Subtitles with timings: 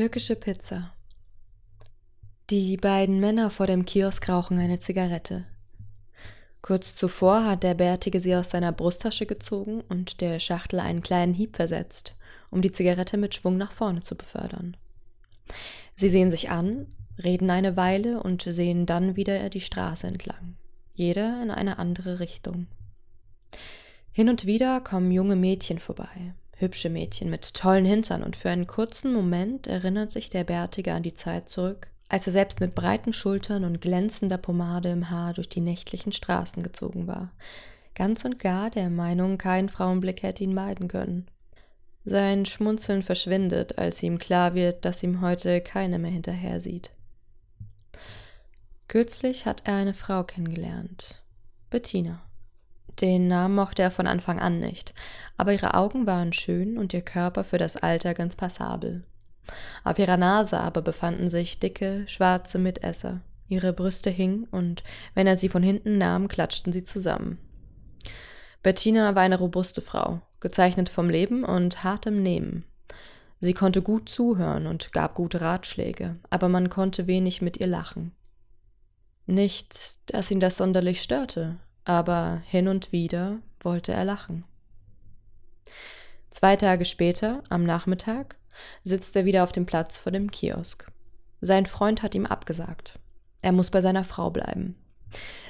[0.00, 0.94] Türkische Pizza.
[2.48, 5.44] Die beiden Männer vor dem Kiosk rauchen eine Zigarette.
[6.62, 11.34] Kurz zuvor hat der Bärtige sie aus seiner Brusttasche gezogen und der Schachtel einen kleinen
[11.34, 12.14] Hieb versetzt,
[12.50, 14.74] um die Zigarette mit Schwung nach vorne zu befördern.
[15.96, 16.86] Sie sehen sich an,
[17.22, 20.56] reden eine Weile und sehen dann wieder die Straße entlang,
[20.94, 22.68] jeder in eine andere Richtung.
[24.12, 28.66] Hin und wieder kommen junge Mädchen vorbei, hübsche Mädchen mit tollen Hintern, und für einen
[28.66, 33.12] kurzen Moment erinnert sich der Bärtige an die Zeit zurück, als er selbst mit breiten
[33.12, 37.32] Schultern und glänzender Pomade im Haar durch die nächtlichen Straßen gezogen war,
[37.94, 41.26] ganz und gar der Meinung, kein Frauenblick hätte ihn meiden können.
[42.04, 46.90] Sein Schmunzeln verschwindet, als ihm klar wird, dass ihm heute keiner mehr hinterher sieht.
[48.88, 51.22] Kürzlich hat er eine Frau kennengelernt,
[51.68, 52.22] Bettina.
[53.00, 54.94] Den Namen mochte er von Anfang an nicht,
[55.36, 59.04] aber ihre Augen waren schön und ihr Körper für das Alter ganz passabel.
[59.84, 63.20] Auf ihrer Nase aber befanden sich dicke, schwarze Mitesser.
[63.48, 67.38] Ihre Brüste hingen, und wenn er sie von hinten nahm, klatschten sie zusammen.
[68.62, 72.64] Bettina war eine robuste Frau, gezeichnet vom Leben und hartem Nehmen.
[73.40, 78.12] Sie konnte gut zuhören und gab gute Ratschläge, aber man konnte wenig mit ihr lachen.
[79.26, 84.44] Nicht, dass ihn das sonderlich störte, aber hin und wieder wollte er lachen.
[86.30, 88.36] Zwei Tage später, am Nachmittag,
[88.84, 90.90] sitzt er wieder auf dem Platz vor dem Kiosk.
[91.40, 92.98] Sein Freund hat ihm abgesagt.
[93.42, 94.76] Er muss bei seiner Frau bleiben.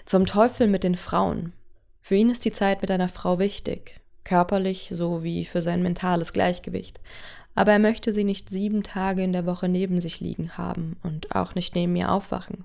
[0.06, 1.52] Zum Teufel mit den Frauen.
[2.00, 7.00] Für ihn ist die Zeit mit einer Frau wichtig, körperlich sowie für sein mentales Gleichgewicht.
[7.54, 11.34] Aber er möchte sie nicht sieben Tage in der Woche neben sich liegen haben und
[11.34, 12.64] auch nicht neben ihr aufwachen.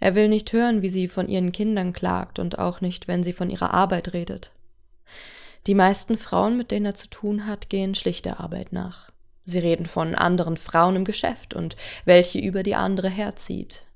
[0.00, 3.32] Er will nicht hören, wie sie von ihren Kindern klagt und auch nicht, wenn sie
[3.32, 4.52] von ihrer Arbeit redet.
[5.66, 9.12] Die meisten Frauen, mit denen er zu tun hat, gehen schlichter Arbeit nach.
[9.44, 13.86] Sie reden von anderen Frauen im Geschäft und welche über die andere herzieht.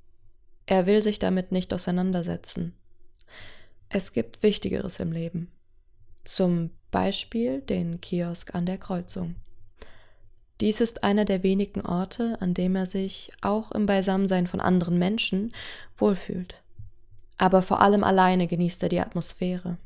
[0.65, 2.73] Er will sich damit nicht auseinandersetzen.
[3.89, 5.51] Es gibt Wichtigeres im Leben.
[6.23, 9.35] Zum Beispiel den Kiosk an der Kreuzung.
[10.59, 14.97] Dies ist einer der wenigen Orte, an dem er sich, auch im Beisammensein von anderen
[14.97, 15.53] Menschen,
[15.95, 16.61] wohlfühlt.
[17.37, 19.77] Aber vor allem alleine genießt er die Atmosphäre.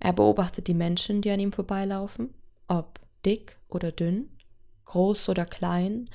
[0.00, 2.32] Er beobachtet die Menschen, die an ihm vorbeilaufen,
[2.66, 4.30] ob dick oder dünn,
[4.86, 6.08] groß oder klein,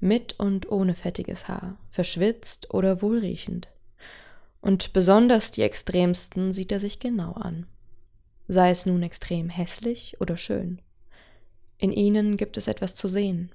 [0.00, 3.68] mit und ohne fettiges Haar, verschwitzt oder wohlriechend.
[4.60, 7.66] Und besonders die Extremsten sieht er sich genau an.
[8.48, 10.82] Sei es nun extrem hässlich oder schön.
[11.80, 13.50] In ihnen gibt es etwas zu sehen.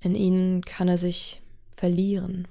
[0.00, 1.40] In ihnen kann er sich
[1.74, 2.46] verlieren.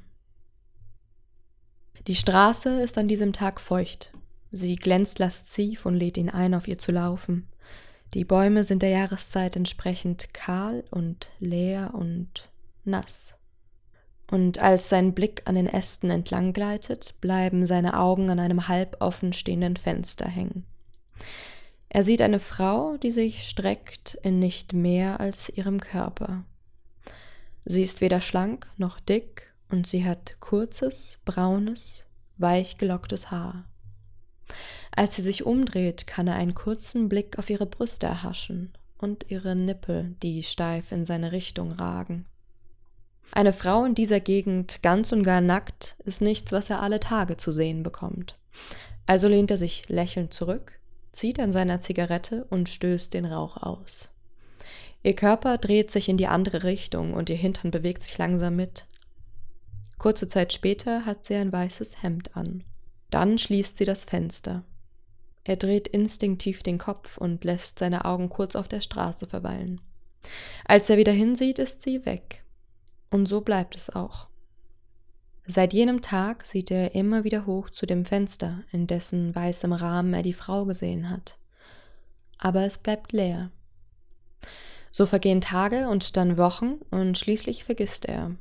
[2.07, 4.11] Die Straße ist an diesem Tag feucht.
[4.51, 7.47] Sie glänzt lasziv und lädt ihn ein, auf ihr zu laufen.
[8.15, 12.49] Die Bäume sind der Jahreszeit entsprechend kahl und leer und
[12.85, 13.35] nass.
[14.31, 18.97] Und als sein Blick an den Ästen entlang gleitet, bleiben seine Augen an einem halb
[18.99, 20.65] offen stehenden Fenster hängen.
[21.89, 26.43] Er sieht eine Frau, die sich streckt in nicht mehr als ihrem Körper.
[27.65, 32.05] Sie ist weder schlank noch dick und sie hat kurzes, braunes,
[32.37, 33.65] weich gelocktes Haar.
[34.95, 39.55] Als sie sich umdreht, kann er einen kurzen Blick auf ihre Brüste erhaschen und ihre
[39.55, 42.25] Nippel, die steif in seine Richtung ragen.
[43.31, 47.37] Eine Frau in dieser Gegend ganz und gar nackt ist nichts, was er alle Tage
[47.37, 48.37] zu sehen bekommt.
[49.05, 50.77] Also lehnt er sich lächelnd zurück
[51.11, 54.09] zieht an seiner Zigarette und stößt den Rauch aus.
[55.03, 58.85] Ihr Körper dreht sich in die andere Richtung und ihr Hintern bewegt sich langsam mit.
[59.97, 62.63] Kurze Zeit später hat sie ein weißes Hemd an.
[63.09, 64.63] Dann schließt sie das Fenster.
[65.43, 69.81] Er dreht instinktiv den Kopf und lässt seine Augen kurz auf der Straße verweilen.
[70.65, 72.43] Als er wieder hinsieht, ist sie weg.
[73.09, 74.27] Und so bleibt es auch.
[75.49, 80.13] Seit jenem Tag sieht er immer wieder hoch zu dem Fenster, in dessen weißem Rahmen
[80.13, 81.37] er die Frau gesehen hat.
[82.37, 83.49] Aber es bleibt leer.
[84.91, 88.35] So vergehen Tage und dann Wochen und schließlich vergisst er.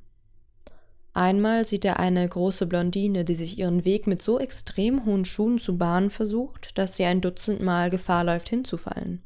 [1.14, 5.58] Einmal sieht er eine große Blondine, die sich ihren Weg mit so extrem hohen Schuhen
[5.58, 9.22] zu bahnen versucht, dass sie ein Dutzend Mal Gefahr läuft hinzufallen.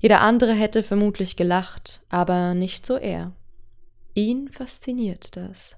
[0.00, 3.32] Jeder andere hätte vermutlich gelacht, aber nicht so er.
[4.14, 5.76] Ihn fasziniert das.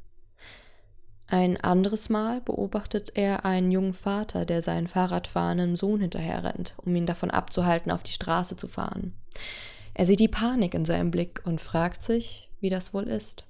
[1.27, 7.07] Ein anderes Mal beobachtet er einen jungen Vater, der seinen Fahrradfahrenden Sohn hinterherrennt, um ihn
[7.07, 9.15] davon abzuhalten, auf die Straße zu fahren.
[9.95, 13.45] Er sieht die Panik in seinem Blick und fragt sich, wie das wohl ist.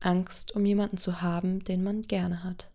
[0.00, 2.70] Angst, um jemanden zu haben, den man gerne hat.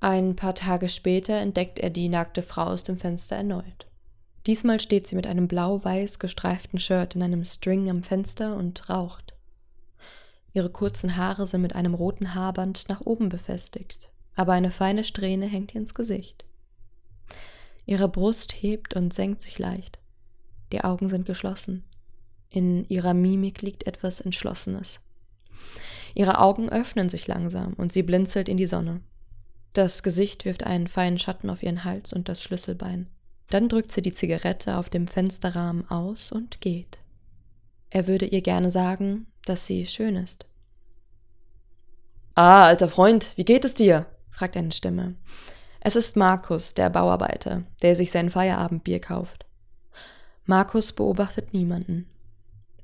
[0.00, 3.86] Ein paar Tage später entdeckt er die nackte Frau aus dem Fenster erneut.
[4.46, 9.34] Diesmal steht sie mit einem blau-weiß gestreiften Shirt in einem String am Fenster und raucht.
[10.58, 15.46] Ihre kurzen Haare sind mit einem roten Haarband nach oben befestigt, aber eine feine Strähne
[15.46, 16.44] hängt ihr ins Gesicht.
[17.86, 20.00] Ihre Brust hebt und senkt sich leicht.
[20.72, 21.84] Die Augen sind geschlossen.
[22.50, 24.98] In ihrer Mimik liegt etwas Entschlossenes.
[26.16, 29.00] Ihre Augen öffnen sich langsam und sie blinzelt in die Sonne.
[29.74, 33.06] Das Gesicht wirft einen feinen Schatten auf ihren Hals und das Schlüsselbein.
[33.50, 36.98] Dann drückt sie die Zigarette auf dem Fensterrahmen aus und geht.
[37.90, 40.47] Er würde ihr gerne sagen, dass sie schön ist.
[42.40, 44.06] Ah, alter Freund, wie geht es dir?
[44.30, 45.16] fragt eine Stimme.
[45.80, 49.44] Es ist Markus, der Bauarbeiter, der sich sein Feierabendbier kauft.
[50.44, 52.08] Markus beobachtet niemanden.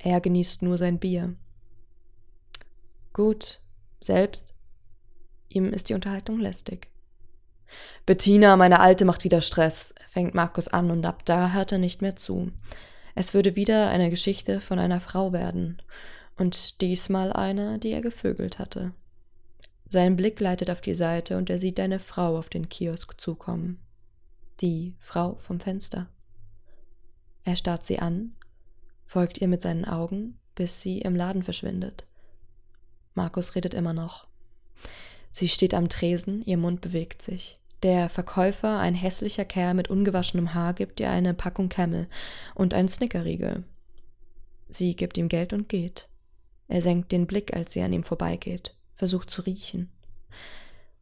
[0.01, 1.37] Er genießt nur sein Bier.
[3.13, 3.61] Gut,
[4.01, 4.55] selbst.
[5.49, 6.91] Ihm ist die Unterhaltung lästig.
[8.07, 12.03] Bettina, meine Alte, macht wieder Stress, fängt Markus an und ab da hört er nicht
[12.03, 12.51] mehr zu.
[13.15, 15.81] Es würde wieder eine Geschichte von einer Frau werden.
[16.37, 18.93] Und diesmal eine, die er gevögelt hatte.
[19.95, 23.79] Sein Blick leitet auf die Seite und er sieht eine Frau auf den Kiosk zukommen.
[24.61, 26.09] Die Frau vom Fenster.
[27.45, 28.35] Er starrt sie an,
[29.07, 32.07] folgt ihr mit seinen Augen, bis sie im Laden verschwindet.
[33.15, 34.27] Markus redet immer noch.
[35.31, 37.61] Sie steht am Tresen, ihr Mund bewegt sich.
[37.85, 42.09] Der Verkäufer, ein hässlicher Kerl mit ungewaschenem Haar, gibt ihr eine Packung Camel
[42.57, 43.63] und einen Snickerriegel.
[44.69, 46.09] Sie gibt ihm Geld und geht.
[46.67, 48.75] Er senkt den Blick, als sie an ihm vorbeigeht,
[49.05, 49.91] versucht zu riechen.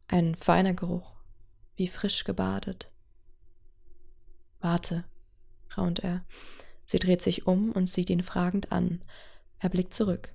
[0.09, 1.13] Ein feiner Geruch,
[1.77, 2.91] wie frisch gebadet.
[4.59, 5.05] Warte,
[5.77, 6.25] raunt er.
[6.85, 9.01] Sie dreht sich um und sieht ihn fragend an.
[9.57, 10.33] Er blickt zurück.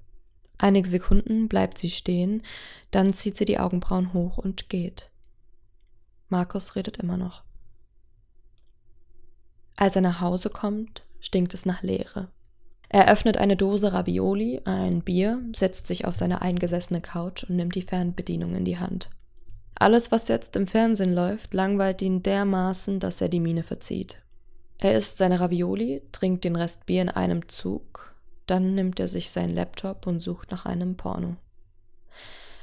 [0.57, 2.43] Einige Sekunden bleibt sie stehen,
[2.91, 5.11] dann zieht sie die Augenbrauen hoch und geht.
[6.31, 7.45] Markus redet immer noch.
[9.77, 12.33] Als er nach Hause kommt, stinkt es nach Leere.
[12.91, 17.75] Er öffnet eine Dose Ravioli, ein Bier, setzt sich auf seine eingesessene Couch und nimmt
[17.75, 19.11] die Fernbedienung in die Hand.
[19.75, 24.23] Alles, was jetzt im Fernsehen läuft, langweilt ihn dermaßen, dass er die Miene verzieht.
[24.79, 28.15] Er isst seine Ravioli, trinkt den Rest Bier in einem Zug,
[28.47, 31.37] dann nimmt er sich seinen Laptop und sucht nach einem Porno.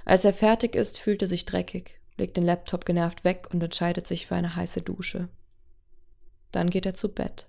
[0.06, 4.08] Als er fertig ist, fühlt er sich dreckig, legt den Laptop genervt weg und entscheidet
[4.08, 5.30] sich für eine heiße Dusche.
[6.52, 7.48] Dann geht er zu Bett.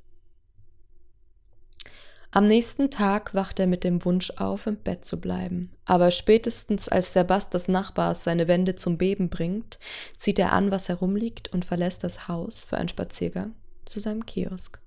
[2.37, 5.73] Am nächsten Tag wacht er mit dem Wunsch auf, im Bett zu bleiben.
[5.87, 9.79] Aber spätestens als der Bass des Nachbars seine Wände zum Beben bringt,
[10.19, 13.55] zieht er an, was herumliegt und verlässt das Haus für einen Spaziergang
[13.87, 14.79] zu seinem Kiosk.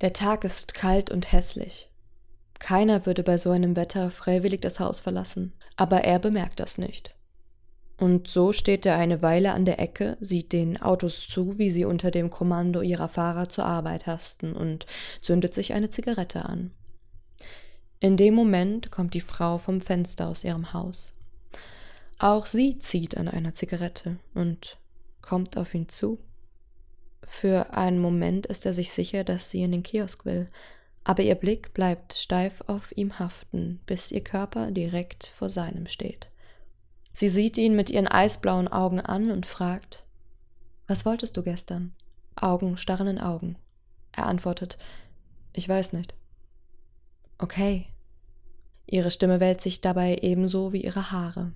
[0.00, 1.90] Der Tag ist kalt und hässlich.
[2.58, 7.14] Keiner würde bei so einem Wetter freiwillig das Haus verlassen, aber er bemerkt das nicht.
[8.02, 11.84] Und so steht er eine Weile an der Ecke, sieht den Autos zu, wie sie
[11.84, 14.86] unter dem Kommando ihrer Fahrer zur Arbeit hasten und
[15.20, 16.72] zündet sich eine Zigarette an.
[18.00, 21.12] In dem Moment kommt die Frau vom Fenster aus ihrem Haus.
[22.18, 24.78] Auch sie zieht an einer Zigarette und
[25.20, 26.18] kommt auf ihn zu.
[27.22, 30.48] Für einen Moment ist er sich sicher, dass sie in den Kiosk will,
[31.04, 36.31] aber ihr Blick bleibt steif auf ihm haften, bis ihr Körper direkt vor seinem steht.
[37.12, 40.04] Sie sieht ihn mit ihren eisblauen Augen an und fragt
[40.86, 41.94] Was wolltest du gestern?
[42.34, 43.56] Augen starren in Augen.
[44.12, 44.78] Er antwortet
[45.52, 46.14] Ich weiß nicht.
[47.38, 47.86] Okay.
[48.86, 51.52] Ihre Stimme wälzt sich dabei ebenso wie ihre Haare.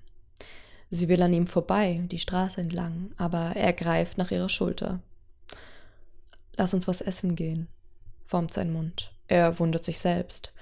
[0.89, 5.01] Sie will an ihm vorbei, die Straße entlang, aber er greift nach ihrer Schulter.
[6.55, 7.67] Lass uns was essen gehen,
[8.25, 9.13] formt sein Mund.
[9.27, 10.53] Er wundert sich selbst.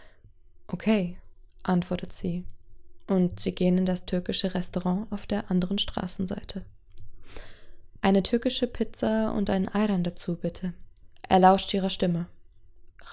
[0.68, 1.18] Okay,
[1.64, 2.46] antwortet sie.
[3.08, 6.64] Und sie gehen in das türkische Restaurant auf der anderen Straßenseite.
[8.02, 10.74] Eine türkische Pizza und ein Ayran dazu, bitte.
[11.28, 12.28] Er lauscht ihrer Stimme.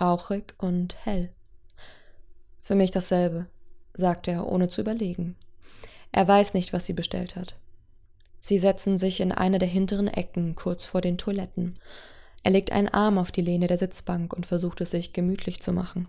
[0.00, 1.30] Rauchig und hell.
[2.60, 3.46] Für mich dasselbe,
[3.94, 5.36] sagt er, ohne zu überlegen.
[6.12, 7.56] Er weiß nicht, was sie bestellt hat.
[8.38, 11.78] Sie setzen sich in eine der hinteren Ecken, kurz vor den Toiletten,
[12.42, 15.72] er legt einen Arm auf die Lehne der Sitzbank und versucht es sich gemütlich zu
[15.72, 16.08] machen.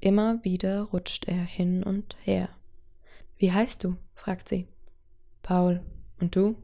[0.00, 2.48] Immer wieder rutscht er hin und her.
[3.40, 3.96] Wie heißt du?
[4.14, 4.68] fragt sie.
[5.40, 5.80] Paul.
[6.20, 6.56] Und du?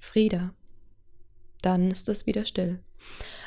[0.00, 0.52] Frieda.
[1.62, 2.80] Dann ist es wieder still.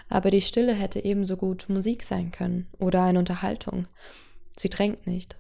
[0.07, 3.89] Aber die Stille hätte ebenso gut Musik sein können oder eine Unterhaltung.
[4.55, 5.35] Sie drängt nicht.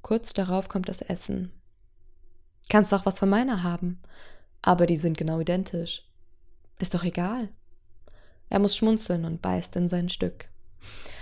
[0.00, 1.52] Kurz darauf kommt das Essen.
[2.70, 4.00] Kannst auch was von meiner haben.
[4.62, 6.08] Aber die sind genau identisch.
[6.78, 7.50] Ist doch egal.
[8.48, 10.48] Er muss schmunzeln und beißt in sein Stück.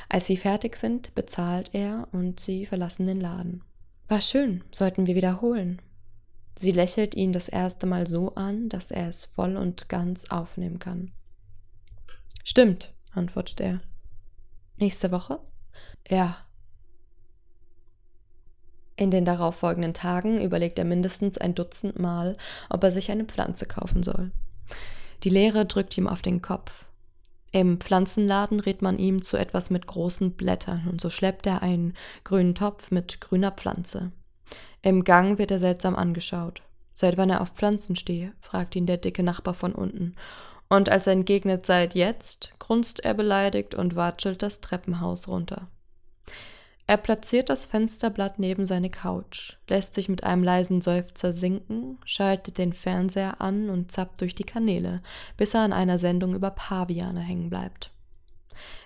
[0.08, 3.64] Als sie fertig sind, bezahlt er und sie verlassen den Laden.
[4.08, 5.82] War schön, sollten wir wiederholen.
[6.56, 10.78] Sie lächelt ihn das erste Mal so an, dass er es voll und ganz aufnehmen
[10.78, 11.12] kann.
[12.42, 13.80] Stimmt, antwortet er.
[14.78, 15.38] Nächste Woche?
[16.08, 16.38] Ja.
[18.96, 22.36] In den darauffolgenden Tagen überlegt er mindestens ein Dutzend Mal,
[22.70, 24.32] ob er sich eine Pflanze kaufen soll.
[25.22, 26.87] Die Leere drückt ihm auf den Kopf.
[27.50, 31.94] Im Pflanzenladen rät man ihm zu etwas mit großen Blättern und so schleppt er einen
[32.24, 34.12] grünen Topf mit grüner Pflanze.
[34.82, 36.62] Im Gang wird er seltsam angeschaut.
[36.92, 40.14] Seit wann er auf Pflanzen stehe, fragt ihn der dicke Nachbar von unten.
[40.68, 45.68] Und als er entgegnet, seit jetzt, grunzt er beleidigt und watschelt das Treppenhaus runter.
[46.88, 52.56] Er platziert das Fensterblatt neben seine Couch, lässt sich mit einem leisen Seufzer sinken, schaltet
[52.56, 55.02] den Fernseher an und zappt durch die Kanäle,
[55.36, 57.92] bis er an einer Sendung über Paviane hängen bleibt.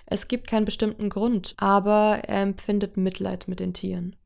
[0.05, 4.17] Es gibt keinen bestimmten Grund, aber er empfindet Mitleid mit den Tieren.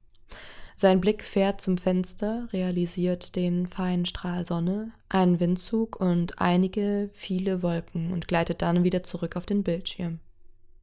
[0.75, 7.61] Sein Blick fährt zum Fenster, realisiert den feinen Strahl Sonne, einen Windzug und einige, viele
[7.61, 10.19] Wolken und gleitet dann wieder zurück auf den Bildschirm.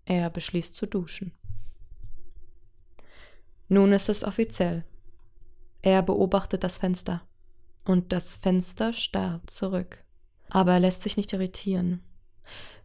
[0.04, 1.32] Er beschließt zu duschen.
[3.68, 4.84] Nun ist es offiziell.
[5.82, 7.22] Er beobachtet das Fenster.
[7.84, 10.02] Und das Fenster starrt zurück.
[10.48, 12.00] Aber er lässt sich nicht irritieren.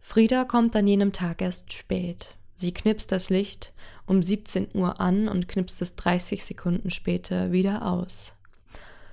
[0.00, 2.36] Frieda kommt an jenem Tag erst spät.
[2.54, 3.72] Sie knipst das Licht
[4.06, 8.34] um 17 Uhr an und knipst es 30 Sekunden später wieder aus.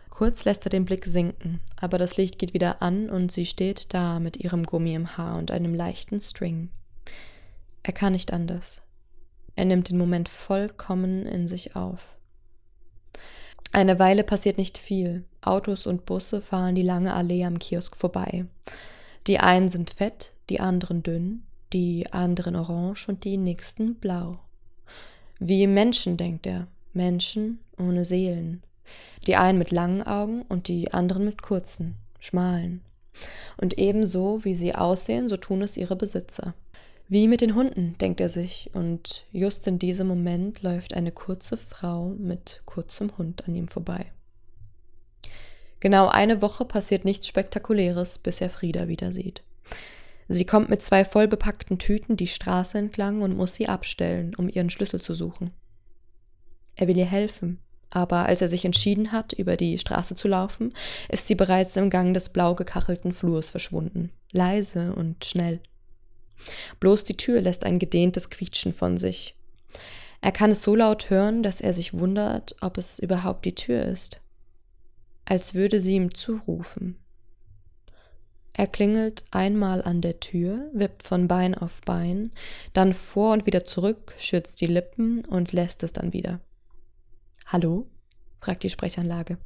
[0.10, 3.94] Kurz lässt er den Blick sinken, aber das Licht geht wieder an und sie steht
[3.94, 6.72] da mit ihrem Gummi im Haar und einem leichten String.
[7.84, 8.82] Er kann nicht anders.
[9.58, 12.16] Er nimmt den Moment vollkommen in sich auf.
[13.72, 15.26] Eine Weile passiert nicht viel.
[15.42, 18.46] Autos und Busse fahren die lange Allee am Kiosk vorbei.
[19.26, 21.42] Die einen sind fett, die anderen dünn,
[21.74, 24.38] die anderen orange und die nächsten blau.
[25.40, 26.68] Wie Menschen, denkt er.
[26.94, 28.62] Menschen ohne Seelen.
[29.26, 32.84] Die einen mit langen Augen und die anderen mit kurzen, schmalen.
[33.58, 36.54] Und ebenso wie sie aussehen, so tun es ihre Besitzer.
[37.10, 41.56] Wie mit den Hunden, denkt er sich, und just in diesem Moment läuft eine kurze
[41.56, 44.12] Frau mit kurzem Hund an ihm vorbei.
[45.80, 49.44] Genau eine Woche passiert nichts Spektakuläres, bis er Frieda wieder sieht.
[50.28, 54.70] Sie kommt mit zwei vollbepackten Tüten die Straße entlang und muss sie abstellen, um ihren
[54.70, 55.52] Schlüssel zu suchen.
[56.76, 57.60] Er will ihr helfen,
[57.90, 60.74] aber als er sich entschieden hat, über die Straße zu laufen,
[61.10, 65.62] ist sie bereits im Gang des blau gekachelten Flurs verschwunden, leise und schnell.
[66.80, 69.36] Bloß die Tür lässt ein gedehntes Quietschen von sich.
[70.22, 73.84] Er kann es so laut hören, dass er sich wundert, ob es überhaupt die Tür
[73.84, 74.22] ist.
[75.26, 76.98] Als würde sie ihm zurufen.
[78.54, 82.32] Er klingelt einmal an der Tür, wippt von Bein auf Bein,
[82.74, 86.40] dann vor und wieder zurück, schützt die Lippen und lässt es dann wieder.
[87.46, 87.88] Hallo?
[88.40, 89.38] fragt die Sprechanlage.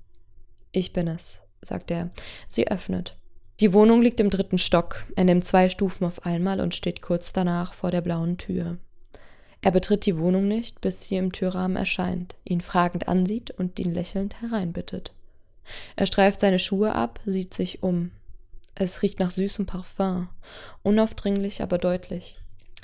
[0.72, 2.10] Ich bin es, sagt er.
[2.48, 3.18] Sie öffnet.
[3.62, 5.06] Die Wohnung liegt im dritten Stock.
[5.16, 8.78] Er nimmt zwei Stufen auf einmal und steht kurz danach vor der blauen Tür.
[9.62, 13.94] Er betritt die Wohnung nicht, bis sie im Türrahmen erscheint, ihn fragend ansieht und ihn
[13.94, 15.12] lächelnd hereinbittet.
[15.96, 18.10] Er streift seine Schuhe ab, sieht sich um.
[18.74, 20.28] Es riecht nach süßem Parfum,
[20.82, 22.38] unaufdringlich, aber deutlich.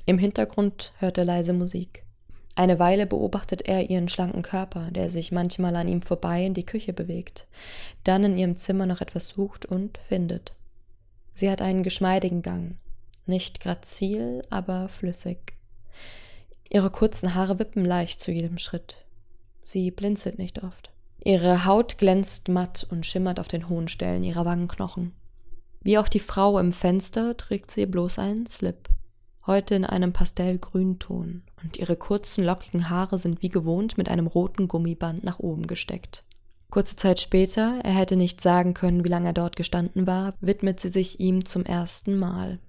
[0.05, 2.03] Im Hintergrund hört er leise Musik.
[2.53, 6.67] Eine Weile beobachtet er ihren schlanken Körper, der sich manchmal an ihm vorbei in die
[6.67, 7.47] Küche bewegt,
[8.03, 10.53] dann in ihrem Zimmer noch etwas sucht und findet.
[11.37, 12.77] Sie hat einen geschmeidigen Gang,
[13.27, 15.53] nicht grazil, aber flüssig.
[16.67, 19.05] Ihre kurzen Haare wippen leicht zu jedem Schritt.
[19.61, 20.89] Sie blinzelt nicht oft.
[21.23, 25.13] Ihre Haut glänzt matt und schimmert auf den hohen Stellen ihrer Wangenknochen.
[25.81, 28.89] Wie auch die Frau im Fenster trägt sie bloß einen Slip,
[29.45, 34.67] heute in einem Pastellgrünton, und ihre kurzen, lockigen Haare sind wie gewohnt mit einem roten
[34.67, 36.23] Gummiband nach oben gesteckt.
[36.69, 40.79] Kurze Zeit später, er hätte nicht sagen können, wie lange er dort gestanden war, widmet
[40.79, 42.59] sie sich ihm zum ersten Mal.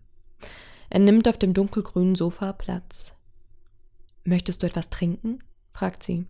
[0.88, 3.14] Er nimmt auf dem dunkelgrünen Sofa Platz.
[4.24, 5.40] Möchtest du etwas trinken?
[5.72, 6.26] fragt sie.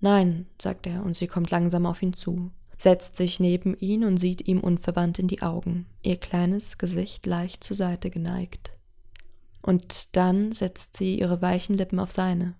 [0.00, 4.16] Nein, sagt er, und sie kommt langsam auf ihn zu, setzt sich neben ihn und
[4.16, 8.72] sieht ihm unverwandt in die Augen, ihr kleines Gesicht leicht zur Seite geneigt.
[9.62, 12.54] Und dann setzt sie ihre weichen Lippen auf seine,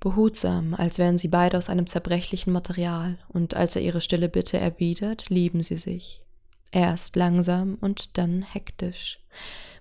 [0.00, 4.58] behutsam, als wären sie beide aus einem zerbrechlichen Material, und als er ihre stille Bitte
[4.58, 6.22] erwidert, lieben sie sich.
[6.70, 9.20] Erst langsam und dann hektisch,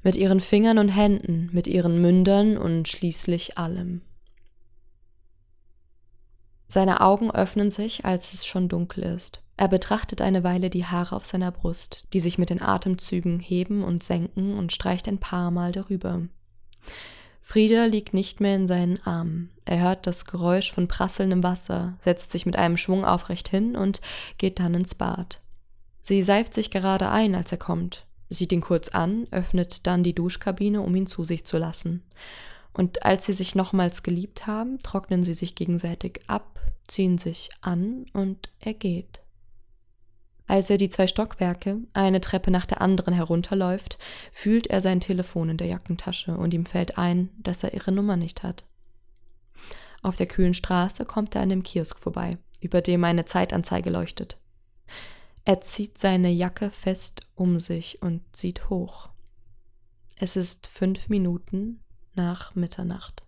[0.03, 4.01] mit ihren Fingern und Händen, mit ihren Mündern und schließlich allem.
[6.67, 9.41] Seine Augen öffnen sich, als es schon dunkel ist.
[9.55, 13.83] Er betrachtet eine Weile die Haare auf seiner Brust, die sich mit den Atemzügen heben
[13.83, 16.21] und senken und streicht ein paar Mal darüber.
[17.48, 19.51] Frieda liegt nicht mehr in seinen Armen.
[19.63, 24.01] Er hört das Geräusch von prasselndem Wasser, setzt sich mit einem Schwung aufrecht hin und
[24.38, 25.39] geht dann ins Bad.
[26.01, 28.06] Sie seift sich gerade ein, als er kommt.
[28.27, 32.04] sieht ihn kurz an, öffnet dann die Duschkabine, um ihn zu sich zu lassen.
[32.74, 38.08] Und als sie sich nochmals geliebt haben, trocknen sie sich gegenseitig ab, ziehen sich an
[38.12, 39.22] und er geht.
[40.48, 43.98] Als er die zwei Stockwerke, eine Treppe nach der anderen herunterläuft,
[44.32, 48.16] fühlt er sein Telefon in der Jackentasche und ihm fällt ein, dass er ihre Nummer
[48.16, 48.66] nicht hat.
[50.01, 54.38] Auf der kühlen Straße kommt er an dem Kiosk vorbei, über dem eine Zeitanzeige leuchtet.
[55.44, 59.10] Er zieht seine Jacke fest um sich und sieht hoch.
[60.16, 61.82] Es ist fünf Minuten
[62.16, 63.26] nach Mitternacht.